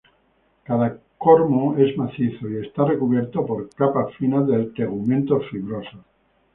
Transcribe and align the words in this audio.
Cada 0.63 0.97
cormo 1.19 1.77
es 1.77 1.95
macizo, 1.95 2.49
y 2.49 2.65
está 2.65 2.83
recubierto 2.85 3.45
por 3.45 3.69
capas 3.75 4.11
finas 4.15 4.47
de 4.47 4.63
tegumentos 4.75 5.47
fibrosos. 5.51 6.01